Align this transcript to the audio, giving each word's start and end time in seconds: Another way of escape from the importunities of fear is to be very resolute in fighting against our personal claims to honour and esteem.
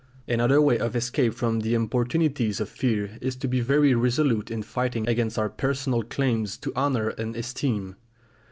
Another 0.27 0.59
way 0.59 0.79
of 0.79 0.95
escape 0.95 1.35
from 1.35 1.59
the 1.59 1.75
importunities 1.75 2.59
of 2.59 2.67
fear 2.69 3.19
is 3.21 3.35
to 3.35 3.47
be 3.47 3.59
very 3.61 3.93
resolute 3.93 4.49
in 4.49 4.63
fighting 4.63 5.07
against 5.07 5.37
our 5.37 5.47
personal 5.47 6.01
claims 6.01 6.57
to 6.57 6.73
honour 6.75 7.09
and 7.09 7.35
esteem. 7.35 7.95